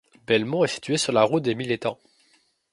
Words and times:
Belmont 0.25 0.63
est 0.63 0.67
située 0.67 0.97
sur 0.97 1.11
la 1.13 1.21
route 1.21 1.43
des 1.43 1.53
Mille 1.53 1.71
Etangs. 1.71 1.99